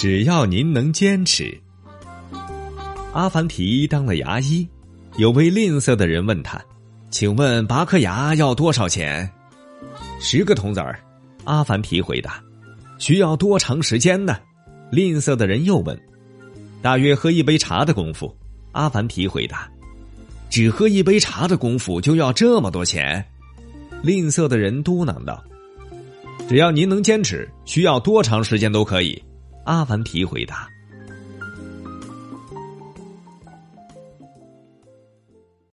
[0.00, 1.54] 只要您能坚持。
[3.12, 4.66] 阿凡提当了牙医，
[5.18, 6.58] 有位吝啬的人问他
[7.12, 9.30] ：“请问拔颗牙要多少钱？”
[10.18, 10.98] 十个铜子儿。
[11.44, 12.42] 阿凡提回答
[12.98, 14.38] ：“需要多长时间呢？”
[14.90, 16.00] 吝啬的人又问
[16.80, 18.34] ：“大约喝一杯茶的功夫。”
[18.72, 19.70] 阿凡提回答
[20.48, 23.22] ：“只喝一杯茶的功夫就要这么多钱？”
[24.02, 25.44] 吝啬的人嘟囔道
[26.48, 29.22] ：“只要您能坚持，需要多长时间都可以。”
[29.64, 30.68] 阿凡提回答。